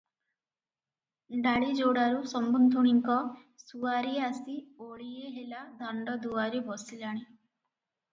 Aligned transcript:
ଡାଳିଯୋଡ଼ାରୁ 1.41 2.23
ସମୁନ୍ଧୁଣୀଙ୍କ 2.31 3.17
ସୁଆରି 3.63 4.15
ଆସି 4.29 4.55
ଓଳିଏ 4.87 5.29
ହେଲା 5.35 5.61
ଦାଣ୍ତଦୁଆରେ 5.83 6.63
ବସିଲାଣି। 6.71 7.23